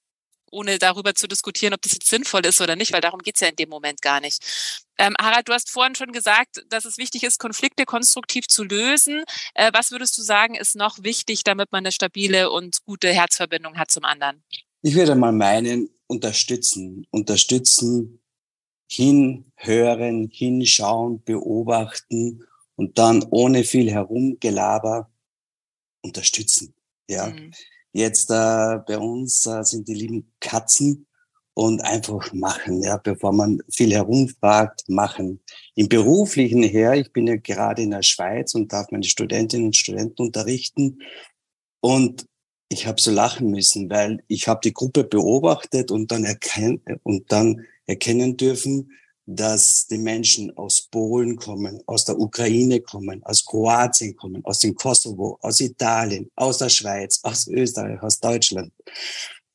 ohne 0.54 0.80
darüber 0.80 1.16
zu 1.16 1.28
diskutieren, 1.28 1.74
ob 1.74 1.82
das 1.82 1.94
jetzt 1.94 2.08
sinnvoll 2.08 2.46
ist 2.46 2.62
oder 2.62 2.76
nicht, 2.76 2.94
weil 2.94 3.02
darum 3.02 3.20
geht's 3.20 3.42
ja 3.42 3.48
in 3.48 3.56
dem 3.56 3.70
Moment 3.70 4.02
gar 4.02 4.22
nicht. 4.22 4.42
Ähm, 4.98 5.16
Harald, 5.20 5.50
du 5.50 5.54
hast 5.54 5.70
vorhin 5.70 5.96
schon 5.96 6.12
gesagt, 6.12 6.64
dass 6.70 6.86
es 6.86 6.98
wichtig 6.98 7.24
ist, 7.24 7.40
Konflikte 7.40 7.86
konstruktiv 7.86 8.48
zu 8.48 8.64
lösen. 8.64 9.24
Äh, 9.56 9.72
was 9.74 9.92
würdest 9.92 10.18
du 10.18 10.22
sagen, 10.22 10.56
ist 10.56 10.76
noch 10.76 11.04
wichtig, 11.04 11.44
damit 11.44 11.72
man 11.72 11.80
eine 11.80 11.92
stabile 11.92 12.52
und 12.52 12.84
gute 12.86 13.10
Herzverbindung 13.10 13.78
hat 13.78 13.92
zum 13.92 14.06
anderen? 14.06 14.44
Ich 14.82 14.96
würde 14.96 15.16
mal 15.16 15.32
meinen, 15.32 15.90
unterstützen, 16.08 17.08
unterstützen, 17.10 18.22
hinhören, 18.88 20.30
hinschauen, 20.32 21.24
beobachten 21.24 22.46
und 22.76 22.98
dann 23.00 23.26
ohne 23.32 23.64
viel 23.64 23.90
Herumgelaber 23.90 25.10
unterstützen. 26.02 26.76
Ja. 27.10 27.28
Mhm. 27.28 27.52
Jetzt 27.94 28.32
äh, 28.32 28.80
bei 28.88 28.98
uns 28.98 29.46
äh, 29.46 29.64
sind 29.64 29.88
die 29.88 29.94
lieben 29.94 30.34
Katzen 30.40 31.06
und 31.54 31.82
einfach 31.82 32.34
machen, 32.34 32.82
ja, 32.82 32.98
bevor 32.98 33.32
man 33.32 33.62
viel 33.72 33.94
herumfragt, 33.94 34.90
machen. 34.90 35.40
Im 35.76 35.88
beruflichen 35.88 36.64
her, 36.64 36.96
ich 36.96 37.14
bin 37.14 37.28
ja 37.28 37.36
gerade 37.36 37.84
in 37.84 37.92
der 37.92 38.02
Schweiz 38.02 38.56
und 38.56 38.74
darf 38.74 38.88
meine 38.90 39.04
Studentinnen 39.04 39.68
und 39.68 39.76
Studenten 39.76 40.24
unterrichten 40.24 41.00
und 41.80 42.26
ich 42.70 42.88
habe 42.88 43.00
so 43.00 43.12
lachen 43.12 43.52
müssen, 43.52 43.90
weil 43.92 44.24
ich 44.28 44.48
habe 44.48 44.62
die 44.64 44.74
Gruppe 44.74 45.04
beobachtet 45.04 45.92
und 45.92 46.12
dann 46.12 46.26
erkennen 46.26 46.82
und 47.04 47.32
dann 47.32 47.66
erkennen 47.86 48.36
dürfen, 48.38 48.92
dass 49.26 49.88
die 49.88 49.98
Menschen 49.98 50.56
aus 50.58 50.82
Polen 50.82 51.38
kommen, 51.38 51.82
aus 51.86 52.06
der 52.06 52.20
Ukraine 52.20 52.82
kommen, 52.82 53.24
aus 53.24 53.46
Kroatien 53.46 54.16
kommen, 54.16 54.44
aus 54.44 54.60
dem 54.60 54.76
Kosovo, 54.76 55.38
aus 55.42 55.60
Italien, 55.62 56.30
aus 56.36 56.58
der 56.58 56.70
Schweiz, 56.70 57.20
aus 57.24 57.48
Österreich, 57.48 58.02
aus 58.02 58.20
Deutschland. 58.20 58.74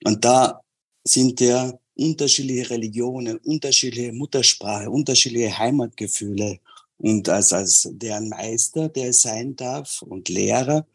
Und 0.05 0.25
da 0.25 0.61
sind 1.05 1.41
ja 1.41 1.79
unterschiedliche 1.97 2.71
Religionen, 2.71 3.39
unterschiedliche 3.39 4.13
Muttersprache, 4.13 4.91
unterschiedliche 4.91 5.59
Heimatgefühle. 5.59 6.61
und 6.99 7.29
als, 7.29 7.53
als 7.53 7.89
deren 7.93 8.29
Meister, 8.29 8.89
der 8.89 9.11
es 9.11 9.21
sein 9.23 9.55
darf 9.55 10.03
und 10.03 10.29
Lehrer, 10.29 10.87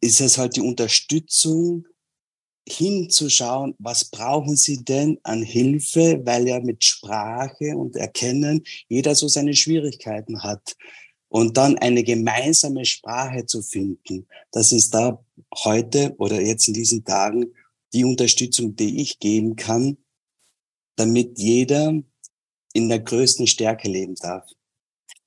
ist 0.00 0.20
es 0.20 0.38
halt 0.38 0.56
die 0.56 0.60
Unterstützung, 0.60 1.86
hinzuschauen, 2.70 3.74
was 3.78 4.04
brauchen 4.04 4.56
sie 4.56 4.84
denn 4.84 5.18
an 5.22 5.42
Hilfe, 5.42 6.20
weil 6.24 6.46
ja 6.46 6.60
mit 6.60 6.84
Sprache 6.84 7.76
und 7.76 7.96
Erkennen 7.96 8.64
jeder 8.88 9.14
so 9.14 9.28
seine 9.28 9.54
Schwierigkeiten 9.54 10.42
hat. 10.42 10.76
Und 11.28 11.56
dann 11.56 11.76
eine 11.78 12.04
gemeinsame 12.04 12.84
Sprache 12.86 13.44
zu 13.44 13.62
finden, 13.62 14.26
das 14.50 14.72
ist 14.72 14.94
da 14.94 15.22
heute 15.64 16.14
oder 16.18 16.40
jetzt 16.40 16.68
in 16.68 16.74
diesen 16.74 17.04
Tagen 17.04 17.52
die 17.92 18.04
Unterstützung, 18.04 18.76
die 18.76 19.02
ich 19.02 19.18
geben 19.18 19.56
kann, 19.56 19.98
damit 20.96 21.38
jeder 21.38 21.94
in 22.72 22.88
der 22.88 23.00
größten 23.00 23.46
Stärke 23.46 23.88
leben 23.88 24.14
darf. 24.14 24.48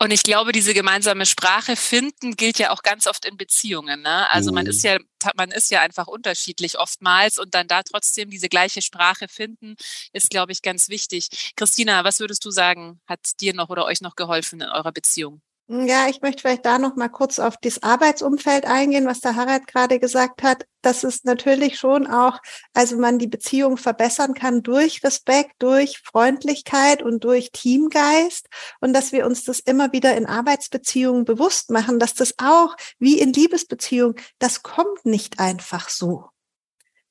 Und 0.02 0.10
ich 0.10 0.24
glaube, 0.24 0.52
diese 0.52 0.74
gemeinsame 0.74 1.28
Sprache 1.28 1.76
finden 1.76 2.36
gilt 2.36 2.58
ja 2.58 2.72
auch 2.72 2.82
ganz 2.82 3.06
oft 3.06 3.24
in 3.24 3.38
Beziehungen. 3.38 4.02
Ne? 4.02 4.28
Also 4.32 4.50
mhm. 4.50 4.56
man 4.56 4.66
ist 4.66 4.84
ja, 4.84 4.98
man 5.36 5.52
ist 5.52 5.70
ja 5.70 5.82
einfach 5.82 6.08
unterschiedlich 6.08 6.80
oftmals 6.80 7.38
und 7.38 7.54
dann 7.54 7.68
da 7.68 7.84
trotzdem 7.84 8.32
diese 8.32 8.50
gleiche 8.50 8.82
Sprache 8.82 9.28
finden, 9.28 9.76
ist, 10.12 10.32
glaube 10.32 10.54
ich, 10.54 10.64
ganz 10.64 10.90
wichtig. 10.90 11.54
Christina, 11.56 12.04
was 12.04 12.20
würdest 12.20 12.44
du 12.44 12.50
sagen, 12.50 13.00
hat 13.06 13.20
dir 13.42 13.54
noch 13.54 13.70
oder 13.70 13.86
euch 13.86 14.02
noch 14.02 14.16
geholfen 14.16 14.62
in 14.62 14.70
eurer 14.70 14.92
Beziehung? 14.92 15.44
Ja, 15.74 16.10
ich 16.10 16.22
möchte 16.22 16.42
vielleicht 16.42 16.66
da 16.66 16.78
noch 16.78 16.98
mal 16.98 17.08
kurz 17.08 17.40
auf 17.40 17.56
das 17.56 17.82
Arbeitsumfeld 17.82 18.66
eingehen, 18.66 19.06
was 19.06 19.22
der 19.22 19.38
Harald 19.38 19.68
gerade 19.68 20.00
gesagt 20.00 20.44
hat. 20.44 20.66
Das 20.82 21.06
ist 21.06 21.24
natürlich 21.24 21.80
schon 21.80 22.08
auch, 22.08 22.40
also 22.74 22.98
man 22.98 23.20
die 23.20 23.28
Beziehung 23.28 23.78
verbessern 23.78 24.34
kann 24.34 24.64
durch 24.64 25.02
Respekt, 25.02 25.54
durch 25.60 26.00
Freundlichkeit 26.04 27.02
und 27.02 27.24
durch 27.24 27.52
Teamgeist 27.54 28.48
und 28.82 28.92
dass 28.92 29.14
wir 29.14 29.26
uns 29.26 29.46
das 29.46 29.62
immer 29.62 29.94
wieder 29.94 30.14
in 30.18 30.26
Arbeitsbeziehungen 30.26 31.24
bewusst 31.24 31.72
machen, 31.72 32.00
dass 32.00 32.16
das 32.16 32.34
auch 32.38 32.76
wie 33.00 33.18
in 33.20 33.32
Liebesbeziehungen, 33.32 34.16
das 34.40 34.64
kommt 34.64 35.06
nicht 35.06 35.40
einfach 35.40 35.88
so. 35.88 36.31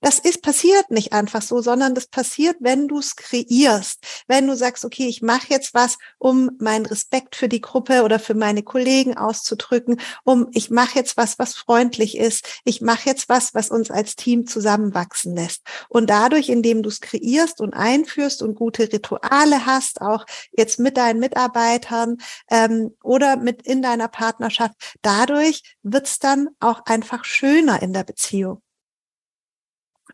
Das 0.00 0.18
ist 0.18 0.42
passiert 0.42 0.90
nicht 0.90 1.12
einfach 1.12 1.42
so, 1.42 1.60
sondern 1.60 1.94
das 1.94 2.06
passiert, 2.06 2.56
wenn 2.60 2.88
du 2.88 2.98
es 2.98 3.16
kreierst. 3.16 4.24
Wenn 4.26 4.46
du 4.46 4.56
sagst, 4.56 4.84
okay, 4.84 5.06
ich 5.06 5.20
mache 5.20 5.48
jetzt 5.48 5.74
was, 5.74 5.98
um 6.18 6.50
meinen 6.58 6.86
Respekt 6.86 7.36
für 7.36 7.48
die 7.48 7.60
Gruppe 7.60 8.02
oder 8.02 8.18
für 8.18 8.34
meine 8.34 8.62
Kollegen 8.62 9.16
auszudrücken, 9.16 10.00
um 10.24 10.48
ich 10.52 10.70
mache 10.70 10.98
jetzt 10.98 11.18
was, 11.18 11.38
was 11.38 11.54
freundlich 11.54 12.16
ist. 12.16 12.62
Ich 12.64 12.80
mache 12.80 13.10
jetzt 13.10 13.28
was, 13.28 13.54
was 13.54 13.70
uns 13.70 13.90
als 13.90 14.16
Team 14.16 14.46
zusammenwachsen 14.46 15.34
lässt. 15.36 15.62
Und 15.88 16.08
dadurch, 16.08 16.48
indem 16.48 16.82
du 16.82 16.88
es 16.88 17.00
kreierst 17.00 17.60
und 17.60 17.74
einführst 17.74 18.42
und 18.42 18.54
gute 18.54 18.90
Rituale 18.90 19.66
hast, 19.66 20.00
auch 20.00 20.24
jetzt 20.52 20.78
mit 20.78 20.96
deinen 20.96 21.20
Mitarbeitern 21.20 22.16
ähm, 22.50 22.96
oder 23.02 23.36
mit 23.36 23.62
in 23.62 23.82
deiner 23.82 24.08
Partnerschaft, 24.08 24.96
dadurch 25.02 25.62
wird's 25.82 26.18
dann 26.18 26.48
auch 26.58 26.86
einfach 26.86 27.24
schöner 27.24 27.82
in 27.82 27.92
der 27.92 28.04
Beziehung. 28.04 28.62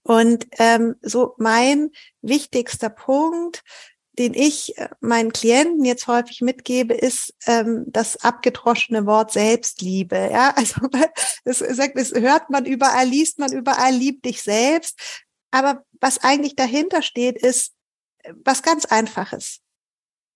Und 0.07 0.47
ähm, 0.59 0.95
so 1.03 1.35
mein 1.37 1.91
wichtigster 2.23 2.91
Punkt, 2.91 3.65
den 4.21 4.35
ich 4.35 4.79
äh, 4.79 4.89
meinen 5.01 5.33
Klienten 5.33 5.85
jetzt 5.85 6.07
häufig 6.07 6.43
mitgebe, 6.43 6.95
ist 6.95 7.35
ähm, 7.47 7.87
das 7.89 8.23
abgedroschene 8.23 9.05
Wort 9.05 9.33
Selbstliebe. 9.33 10.31
Ja, 10.31 10.51
also 10.57 10.81
es, 11.45 11.61
es 11.61 12.13
hört 12.15 12.51
man 12.51 12.67
überall, 12.67 13.09
liest 13.09 13.41
man 13.41 13.53
überall, 13.53 13.93
lieb 13.93 14.23
dich 14.23 14.43
selbst. 14.43 15.27
Aber 15.51 15.85
was 16.01 16.23
eigentlich 16.23 16.55
dahinter 16.55 17.03
steht, 17.03 17.37
ist 17.43 17.73
äh, 18.19 18.33
was 18.45 18.63
ganz 18.63 18.85
Einfaches. 18.85 19.59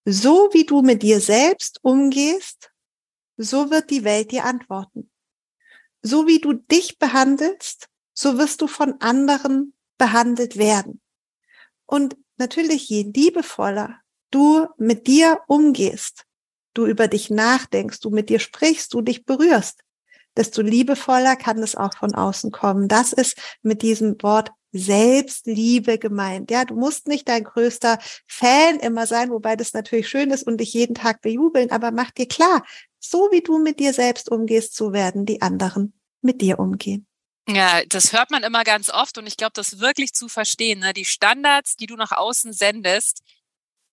So 0.05 0.49
wie 0.53 0.67
du 0.67 0.83
mit 0.83 1.05
dir 1.05 1.21
selbst 1.21 1.79
umgehst, 1.83 2.73
so 3.37 3.71
wird 3.71 3.91
die 3.91 4.03
Welt 4.03 4.33
dir 4.33 4.47
antworten. 4.47 5.13
So 6.03 6.27
wie 6.27 6.41
du 6.41 6.55
dich 6.55 6.99
behandelst, 6.99 7.90
so 8.21 8.37
wirst 8.37 8.61
du 8.61 8.67
von 8.67 9.01
anderen 9.01 9.73
behandelt 9.97 10.59
werden. 10.59 11.01
Und 11.87 12.19
natürlich, 12.37 12.87
je 12.91 13.11
liebevoller 13.15 14.01
du 14.31 14.67
mit 14.77 15.07
dir 15.07 15.41
umgehst, 15.47 16.25
du 16.75 16.85
über 16.85 17.09
dich 17.09 17.31
nachdenkst, 17.31 17.99
du 18.01 18.11
mit 18.11 18.29
dir 18.29 18.39
sprichst, 18.39 18.93
du 18.93 19.01
dich 19.01 19.25
berührst, 19.25 19.81
desto 20.37 20.61
liebevoller 20.61 21.35
kann 21.35 21.63
es 21.63 21.75
auch 21.75 21.97
von 21.97 22.15
außen 22.15 22.53
kommen. 22.53 22.89
Das 22.89 23.15
ist 23.15 23.39
mit 23.63 23.81
diesem 23.81 24.23
Wort 24.23 24.51
Selbstliebe 24.73 25.99
gemeint. 25.99 26.51
Ja, 26.51 26.67
du 26.67 26.77
musst 26.77 27.09
nicht 27.09 27.27
dein 27.27 27.45
größter 27.45 27.99
Fan 28.27 28.81
immer 28.81 29.07
sein, 29.07 29.31
wobei 29.31 29.57
das 29.57 29.73
natürlich 29.73 30.11
schön 30.11 30.31
ist 30.31 30.47
und 30.47 30.59
dich 30.59 30.75
jeden 30.75 30.95
Tag 30.95 31.23
bejubeln, 31.23 31.71
aber 31.71 31.91
mach 31.91 32.11
dir 32.11 32.29
klar, 32.29 32.65
so 32.99 33.31
wie 33.33 33.41
du 33.41 33.59
mit 33.59 33.81
dir 33.81 33.95
selbst 33.95 34.31
umgehst, 34.31 34.77
so 34.77 34.93
werden 34.93 35.25
die 35.25 35.41
anderen 35.41 35.95
mit 36.21 36.43
dir 36.43 36.59
umgehen. 36.59 37.07
Ja, 37.55 37.83
das 37.85 38.13
hört 38.13 38.31
man 38.31 38.45
immer 38.45 38.63
ganz 38.65 38.91
oft 38.91 39.19
und 39.19 39.27
ich 39.27 39.37
glaube, 39.37 39.53
das 39.55 39.81
wirklich 39.81 40.13
zu 40.13 40.29
verstehen. 40.29 40.81
Ne? 40.81 40.93
Die 40.93 41.05
Standards, 41.05 41.77
die 41.77 41.87
du 41.87 41.97
nach 41.97 42.13
außen 42.13 42.53
sendest, 42.53 43.23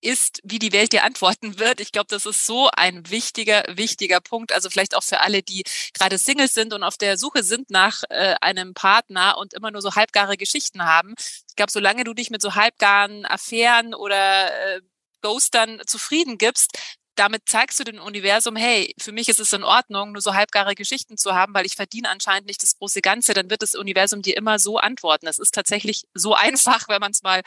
ist, 0.02 0.42
wie 0.44 0.60
die 0.60 0.74
Welt 0.74 0.94
dir 0.94 1.04
antworten 1.04 1.58
wird. 1.58 1.80
Ich 1.82 1.92
glaube, 1.92 2.08
das 2.10 2.26
ist 2.28 2.46
so 2.46 2.70
ein 2.76 3.10
wichtiger, 3.10 3.64
wichtiger 3.68 4.22
Punkt. 4.22 4.54
Also 4.54 4.70
vielleicht 4.70 4.96
auch 4.96 5.04
für 5.04 5.22
alle, 5.22 5.42
die 5.42 5.64
gerade 5.94 6.20
Singles 6.20 6.54
sind 6.54 6.74
und 6.74 6.84
auf 6.84 6.98
der 6.98 7.18
Suche 7.18 7.42
sind 7.44 7.72
nach 7.72 8.04
äh, 8.10 8.36
einem 8.42 8.76
Partner 8.76 9.38
und 9.40 9.54
immer 9.56 9.72
nur 9.72 9.82
so 9.82 9.96
halbgare 9.96 10.38
Geschichten 10.38 10.84
haben. 10.84 11.16
Ich 11.50 11.56
glaube, 11.56 11.72
solange 11.72 12.04
du 12.04 12.14
dich 12.14 12.30
mit 12.30 12.42
so 12.44 12.54
halbgaren 12.56 13.26
Affären 13.26 13.96
oder 13.96 14.76
äh, 14.76 14.82
Ghostern 15.22 15.82
zufrieden 15.88 16.38
gibst, 16.38 16.78
damit 17.18 17.44
zeigst 17.48 17.80
du 17.80 17.84
dem 17.84 18.00
Universum, 18.00 18.56
hey, 18.56 18.94
für 19.00 19.12
mich 19.12 19.30
ist 19.30 19.40
es 19.40 19.52
in 19.54 19.64
Ordnung, 19.64 20.12
nur 20.12 20.22
so 20.22 20.34
halbgare 20.34 20.76
Geschichten 20.76 21.18
zu 21.18 21.34
haben, 21.34 21.54
weil 21.54 21.66
ich 21.66 21.76
verdiene 21.76 22.10
anscheinend 22.10 22.48
nicht 22.48 22.62
das 22.64 22.78
große 22.78 23.02
Ganze, 23.02 23.34
dann 23.34 23.50
wird 23.50 23.62
das 23.62 23.76
Universum 23.76 24.22
dir 24.22 24.38
immer 24.38 24.60
so 24.60 24.78
antworten. 24.78 25.28
Es 25.28 25.40
ist 25.40 25.54
tatsächlich 25.54 26.06
so 26.14 26.34
einfach, 26.36 26.88
wenn 26.88 27.00
man 27.00 27.12
es 27.12 27.24
mal 27.24 27.42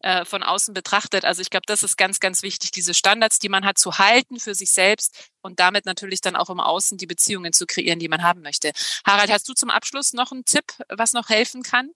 äh, 0.00 0.24
von 0.24 0.42
außen 0.42 0.74
betrachtet. 0.74 1.24
Also 1.24 1.42
ich 1.42 1.50
glaube, 1.50 1.66
das 1.66 1.82
ist 1.82 1.96
ganz, 1.96 2.18
ganz 2.18 2.42
wichtig, 2.42 2.72
diese 2.72 2.94
Standards, 2.94 3.38
die 3.38 3.48
man 3.48 3.64
hat, 3.64 3.78
zu 3.78 3.98
halten 3.98 4.40
für 4.40 4.54
sich 4.54 4.72
selbst 4.72 5.30
und 5.42 5.60
damit 5.60 5.86
natürlich 5.86 6.20
dann 6.20 6.34
auch 6.34 6.50
im 6.50 6.60
Außen 6.60 6.98
die 6.98 7.06
Beziehungen 7.06 7.52
zu 7.52 7.66
kreieren, 7.66 8.00
die 8.00 8.08
man 8.08 8.22
haben 8.22 8.42
möchte. 8.42 8.72
Harald, 9.06 9.30
hast 9.30 9.48
du 9.48 9.54
zum 9.54 9.70
Abschluss 9.70 10.12
noch 10.12 10.32
einen 10.32 10.44
Tipp, 10.44 10.64
was 10.88 11.12
noch 11.12 11.28
helfen 11.28 11.62
kann? 11.62 11.90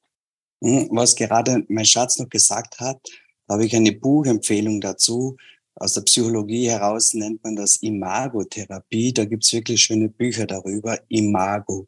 Hm, 0.63 0.89
was 0.93 1.17
gerade 1.17 1.65
mein 1.69 1.85
Schatz 1.85 2.19
noch 2.19 2.29
gesagt 2.29 2.79
hat, 2.79 3.01
habe 3.49 3.67
ich 3.67 3.75
eine 3.75 3.93
Buchempfehlung 3.93 4.81
dazu 4.81 5.37
aus 5.79 5.93
der 5.93 6.01
Psychologie 6.03 6.71
heraus 6.71 7.13
nennt 7.13 7.45
man 7.45 7.55
das 7.55 7.77
Imagotherapie. 7.77 9.13
Da 9.13 9.27
gibt's 9.27 9.53
wirklich 9.53 9.83
schöne 9.83 10.09
Bücher 10.09 10.47
darüber. 10.47 10.99
Imago. 11.09 11.87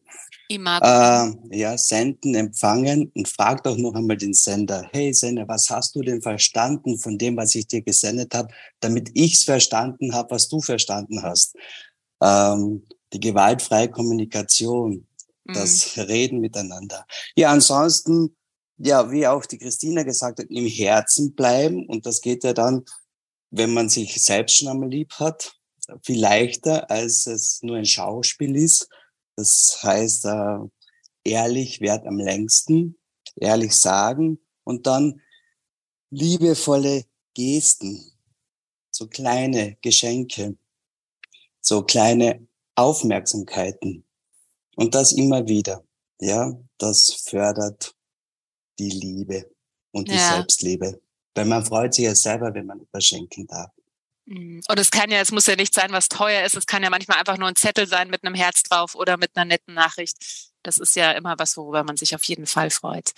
Imago. 0.48 0.84
Äh, 0.86 1.58
ja, 1.58 1.76
senden, 1.78 2.34
empfangen 2.34 3.10
und 3.14 3.28
frag 3.28 3.62
doch 3.64 3.78
noch 3.78 3.94
einmal 3.94 4.18
den 4.18 4.34
Sender. 4.34 4.86
Hey 4.92 5.14
Sender, 5.14 5.48
was 5.48 5.70
hast 5.70 5.94
du 5.94 6.02
denn 6.02 6.20
verstanden 6.20 6.98
von 6.98 7.16
dem, 7.16 7.36
was 7.38 7.54
ich 7.54 7.66
dir 7.66 7.80
gesendet 7.80 8.34
habe, 8.34 8.52
damit 8.80 9.10
ich's 9.14 9.44
verstanden 9.44 10.12
habe, 10.12 10.32
was 10.32 10.48
du 10.48 10.60
verstanden 10.60 11.22
hast? 11.22 11.56
Ähm, 12.22 12.86
die 13.14 13.20
gewaltfreie 13.20 13.88
Kommunikation, 13.88 15.06
das 15.46 15.96
mhm. 15.96 16.02
Reden 16.02 16.40
miteinander. 16.40 17.06
Ja, 17.36 17.52
ansonsten, 17.52 18.36
ja, 18.76 19.10
wie 19.10 19.26
auch 19.26 19.46
die 19.46 19.56
Christina 19.56 20.02
gesagt 20.02 20.40
hat, 20.40 20.46
im 20.50 20.66
Herzen 20.66 21.34
bleiben. 21.34 21.86
Und 21.86 22.04
das 22.04 22.20
geht 22.20 22.44
ja 22.44 22.52
dann 22.52 22.84
wenn 23.50 23.72
man 23.72 23.88
sich 23.88 24.22
selbst 24.22 24.56
schon 24.56 24.68
einmal 24.68 24.90
lieb 24.90 25.12
hat, 25.14 25.52
viel 26.02 26.20
leichter, 26.20 26.90
als 26.90 27.26
es 27.26 27.62
nur 27.62 27.76
ein 27.76 27.86
Schauspiel 27.86 28.56
ist. 28.56 28.88
Das 29.36 29.78
heißt, 29.82 30.26
äh, 30.26 30.58
ehrlich 31.24 31.80
wert 31.80 32.06
am 32.06 32.18
längsten, 32.18 32.98
ehrlich 33.36 33.74
sagen 33.74 34.38
und 34.64 34.86
dann 34.86 35.20
liebevolle 36.10 37.04
Gesten, 37.34 38.12
so 38.90 39.06
kleine 39.06 39.76
Geschenke, 39.80 40.56
so 41.60 41.82
kleine 41.82 42.46
Aufmerksamkeiten 42.74 44.04
und 44.76 44.94
das 44.94 45.12
immer 45.12 45.46
wieder. 45.46 45.84
Ja, 46.20 46.58
das 46.78 47.12
fördert 47.26 47.94
die 48.78 48.90
Liebe 48.90 49.50
und 49.92 50.08
die 50.08 50.14
ja. 50.14 50.34
Selbstliebe. 50.34 51.00
Weil 51.38 51.46
man 51.46 51.64
freut 51.64 51.94
sich 51.94 52.04
ja 52.04 52.14
selber, 52.14 52.52
wenn 52.54 52.66
man 52.66 52.80
überschenken 52.80 53.46
darf. 53.46 53.70
Mhm. 54.26 54.60
Und 54.68 54.78
es 54.78 54.90
kann 54.90 55.10
ja, 55.10 55.20
es 55.20 55.32
muss 55.32 55.46
ja 55.46 55.56
nicht 55.56 55.74
sein, 55.74 55.92
was 55.92 56.08
teuer 56.08 56.44
ist. 56.44 56.56
Es 56.56 56.66
kann 56.66 56.82
ja 56.82 56.90
manchmal 56.90 57.18
einfach 57.18 57.38
nur 57.38 57.48
ein 57.48 57.56
Zettel 57.56 57.86
sein 57.86 58.10
mit 58.10 58.24
einem 58.24 58.34
Herz 58.34 58.62
drauf 58.62 58.94
oder 58.94 59.16
mit 59.16 59.30
einer 59.34 59.44
netten 59.44 59.74
Nachricht. 59.74 60.16
Das 60.62 60.78
ist 60.78 60.96
ja 60.96 61.12
immer 61.12 61.38
was, 61.38 61.56
worüber 61.56 61.84
man 61.84 61.96
sich 61.96 62.14
auf 62.14 62.24
jeden 62.24 62.46
Fall 62.46 62.70
freut. 62.70 63.12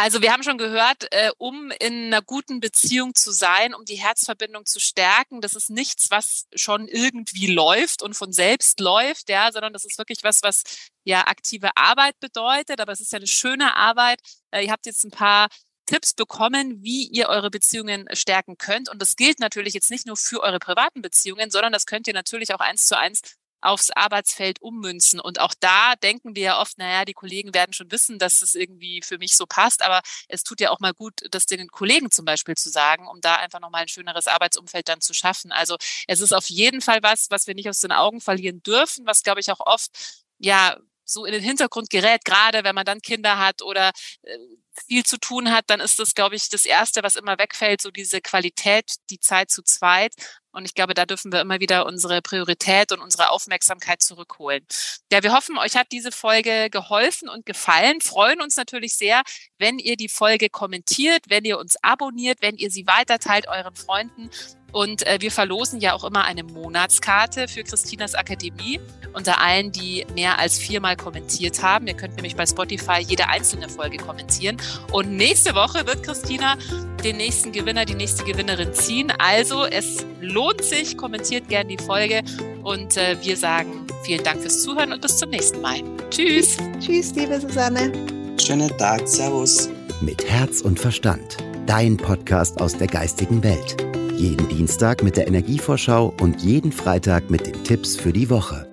Also 0.00 0.22
wir 0.22 0.32
haben 0.32 0.44
schon 0.44 0.58
gehört, 0.58 1.08
äh, 1.10 1.30
um 1.38 1.72
in 1.80 2.06
einer 2.06 2.22
guten 2.22 2.60
Beziehung 2.60 3.16
zu 3.16 3.32
sein, 3.32 3.74
um 3.74 3.84
die 3.84 3.96
Herzverbindung 3.96 4.64
zu 4.64 4.78
stärken, 4.78 5.40
das 5.40 5.54
ist 5.54 5.70
nichts, 5.70 6.12
was 6.12 6.46
schon 6.54 6.86
irgendwie 6.86 7.48
läuft 7.48 8.02
und 8.02 8.14
von 8.14 8.32
selbst 8.32 8.78
läuft, 8.78 9.28
ja, 9.28 9.50
sondern 9.50 9.72
das 9.72 9.84
ist 9.84 9.98
wirklich 9.98 10.22
was, 10.22 10.44
was 10.44 10.62
ja 11.02 11.26
aktive 11.26 11.70
Arbeit 11.76 12.14
bedeutet. 12.20 12.80
Aber 12.80 12.92
es 12.92 13.00
ist 13.00 13.10
ja 13.10 13.16
eine 13.16 13.26
schöne 13.26 13.74
Arbeit. 13.74 14.20
Äh, 14.52 14.66
ihr 14.66 14.70
habt 14.70 14.86
jetzt 14.86 15.04
ein 15.04 15.10
paar 15.10 15.48
Tipps 15.88 16.12
bekommen, 16.12 16.82
wie 16.82 17.06
ihr 17.06 17.28
eure 17.28 17.50
Beziehungen 17.50 18.06
stärken 18.12 18.58
könnt. 18.58 18.90
Und 18.90 19.00
das 19.00 19.16
gilt 19.16 19.40
natürlich 19.40 19.72
jetzt 19.72 19.90
nicht 19.90 20.06
nur 20.06 20.18
für 20.18 20.42
eure 20.42 20.58
privaten 20.58 21.00
Beziehungen, 21.00 21.50
sondern 21.50 21.72
das 21.72 21.86
könnt 21.86 22.06
ihr 22.06 22.12
natürlich 22.12 22.52
auch 22.52 22.60
eins 22.60 22.86
zu 22.86 22.98
eins 22.98 23.22
aufs 23.62 23.90
Arbeitsfeld 23.90 24.60
ummünzen. 24.60 25.18
Und 25.18 25.40
auch 25.40 25.54
da 25.58 25.96
denken 25.96 26.36
wir 26.36 26.42
ja 26.42 26.60
oft, 26.60 26.76
naja, 26.76 27.06
die 27.06 27.14
Kollegen 27.14 27.54
werden 27.54 27.72
schon 27.72 27.90
wissen, 27.90 28.18
dass 28.18 28.42
es 28.42 28.54
irgendwie 28.54 29.00
für 29.02 29.16
mich 29.16 29.34
so 29.34 29.46
passt, 29.46 29.82
aber 29.82 30.02
es 30.28 30.44
tut 30.44 30.60
ja 30.60 30.70
auch 30.70 30.78
mal 30.78 30.92
gut, 30.92 31.14
das 31.30 31.46
den 31.46 31.66
Kollegen 31.68 32.10
zum 32.10 32.26
Beispiel 32.26 32.54
zu 32.54 32.68
sagen, 32.68 33.08
um 33.08 33.20
da 33.22 33.36
einfach 33.36 33.58
nochmal 33.60 33.82
ein 33.82 33.88
schöneres 33.88 34.26
Arbeitsumfeld 34.26 34.88
dann 34.88 35.00
zu 35.00 35.14
schaffen. 35.14 35.52
Also 35.52 35.76
es 36.06 36.20
ist 36.20 36.34
auf 36.34 36.48
jeden 36.50 36.82
Fall 36.82 37.02
was, 37.02 37.30
was 37.30 37.46
wir 37.46 37.54
nicht 37.54 37.68
aus 37.68 37.80
den 37.80 37.92
Augen 37.92 38.20
verlieren 38.20 38.62
dürfen, 38.62 39.06
was 39.06 39.22
glaube 39.22 39.40
ich 39.40 39.50
auch 39.50 39.60
oft 39.60 39.90
ja 40.38 40.76
so 41.08 41.24
in 41.24 41.32
den 41.32 41.42
Hintergrund 41.42 41.90
gerät, 41.90 42.24
gerade 42.24 42.64
wenn 42.64 42.74
man 42.74 42.84
dann 42.84 43.00
Kinder 43.00 43.38
hat 43.38 43.62
oder 43.62 43.92
äh, 44.22 44.38
viel 44.86 45.04
zu 45.04 45.18
tun 45.18 45.52
hat, 45.52 45.64
dann 45.68 45.80
ist 45.80 45.98
das, 45.98 46.14
glaube 46.14 46.36
ich, 46.36 46.48
das 46.48 46.64
Erste, 46.64 47.02
was 47.02 47.16
immer 47.16 47.38
wegfällt, 47.38 47.80
so 47.80 47.90
diese 47.90 48.20
Qualität, 48.20 48.96
die 49.10 49.20
Zeit 49.20 49.50
zu 49.50 49.62
zweit. 49.62 50.14
Und 50.50 50.64
ich 50.64 50.74
glaube, 50.74 50.94
da 50.94 51.06
dürfen 51.06 51.32
wir 51.32 51.40
immer 51.40 51.60
wieder 51.60 51.86
unsere 51.86 52.22
Priorität 52.22 52.90
und 52.90 53.00
unsere 53.00 53.30
Aufmerksamkeit 53.30 54.02
zurückholen. 54.02 54.66
Ja, 55.12 55.22
wir 55.22 55.32
hoffen, 55.32 55.58
euch 55.58 55.76
hat 55.76 55.92
diese 55.92 56.10
Folge 56.10 56.68
geholfen 56.70 57.28
und 57.28 57.46
gefallen. 57.46 58.00
Freuen 58.00 58.40
uns 58.40 58.56
natürlich 58.56 58.94
sehr, 58.94 59.22
wenn 59.58 59.78
ihr 59.78 59.96
die 59.96 60.08
Folge 60.08 60.48
kommentiert, 60.48 61.24
wenn 61.28 61.44
ihr 61.44 61.58
uns 61.58 61.76
abonniert, 61.82 62.38
wenn 62.40 62.56
ihr 62.56 62.70
sie 62.70 62.86
weiterteilt 62.86 63.46
euren 63.46 63.76
Freunden 63.76 64.30
und 64.72 65.06
äh, 65.06 65.18
wir 65.20 65.30
verlosen 65.30 65.80
ja 65.80 65.94
auch 65.94 66.04
immer 66.04 66.24
eine 66.24 66.44
Monatskarte 66.44 67.48
für 67.48 67.64
Christinas 67.64 68.14
Akademie 68.14 68.80
unter 69.14 69.40
allen, 69.40 69.72
die 69.72 70.06
mehr 70.14 70.38
als 70.38 70.58
viermal 70.58 70.96
kommentiert 70.96 71.62
haben. 71.62 71.86
Ihr 71.86 71.94
könnt 71.94 72.16
nämlich 72.16 72.36
bei 72.36 72.46
Spotify 72.46 73.00
jede 73.00 73.28
einzelne 73.28 73.68
Folge 73.68 73.96
kommentieren. 73.96 74.58
Und 74.92 75.16
nächste 75.16 75.54
Woche 75.54 75.86
wird 75.86 76.02
Christina 76.02 76.56
den 77.04 77.16
nächsten 77.16 77.52
Gewinner, 77.52 77.84
die 77.84 77.94
nächste 77.94 78.24
Gewinnerin 78.24 78.72
ziehen. 78.74 79.12
Also 79.18 79.64
es 79.66 80.04
lohnt 80.20 80.62
sich, 80.62 80.96
kommentiert 80.96 81.48
gerne 81.48 81.76
die 81.76 81.82
Folge 81.82 82.22
und 82.62 82.96
äh, 82.96 83.16
wir 83.22 83.36
sagen 83.36 83.86
vielen 84.02 84.24
Dank 84.24 84.40
fürs 84.40 84.62
Zuhören 84.62 84.92
und 84.92 85.02
bis 85.02 85.16
zum 85.16 85.30
nächsten 85.30 85.60
Mal. 85.60 85.80
Tschüss. 86.10 86.56
Tschüss, 86.80 87.14
liebe 87.14 87.40
Susanne. 87.40 87.92
Schönen 88.40 88.76
Tag, 88.78 89.06
Servus. 89.06 89.68
Mit 90.00 90.24
Herz 90.28 90.60
und 90.60 90.78
Verstand. 90.78 91.38
Dein 91.66 91.96
Podcast 91.96 92.60
aus 92.60 92.76
der 92.76 92.86
geistigen 92.86 93.42
Welt. 93.42 93.76
Jeden 94.16 94.48
Dienstag 94.48 95.02
mit 95.02 95.16
der 95.16 95.28
Energievorschau 95.28 96.14
und 96.20 96.40
jeden 96.42 96.72
Freitag 96.72 97.30
mit 97.30 97.46
den 97.46 97.62
Tipps 97.64 97.96
für 97.96 98.12
die 98.12 98.30
Woche. 98.30 98.67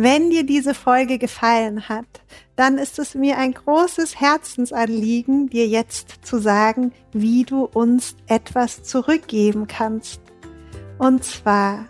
Wenn 0.00 0.30
dir 0.30 0.46
diese 0.46 0.74
Folge 0.74 1.18
gefallen 1.18 1.88
hat, 1.88 2.06
dann 2.54 2.78
ist 2.78 3.00
es 3.00 3.16
mir 3.16 3.36
ein 3.36 3.52
großes 3.52 4.20
Herzensanliegen, 4.20 5.48
dir 5.48 5.66
jetzt 5.66 6.24
zu 6.24 6.38
sagen, 6.38 6.92
wie 7.12 7.42
du 7.42 7.64
uns 7.64 8.14
etwas 8.28 8.84
zurückgeben 8.84 9.66
kannst. 9.66 10.20
Und 10.98 11.24
zwar 11.24 11.86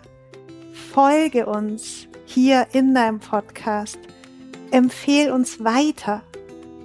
folge 0.91 1.45
uns 1.45 2.07
hier 2.25 2.65
in 2.71 2.95
deinem 2.95 3.19
Podcast, 3.19 3.99
empfehl 4.71 5.29
uns 5.29 5.63
weiter 5.63 6.23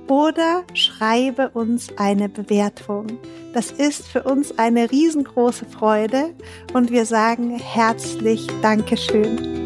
oder 0.08 0.64
schreibe 0.74 1.48
uns 1.54 1.88
eine 1.96 2.28
Bewertung. 2.28 3.06
Das 3.54 3.70
ist 3.70 4.06
für 4.06 4.24
uns 4.24 4.58
eine 4.58 4.90
riesengroße 4.90 5.64
Freude 5.64 6.34
und 6.74 6.90
wir 6.90 7.06
sagen 7.06 7.58
herzlich 7.58 8.46
Dankeschön. 8.60 9.64